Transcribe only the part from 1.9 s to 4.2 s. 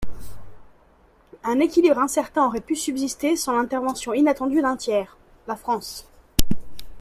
incertain aurait pu subsister sans l'intervention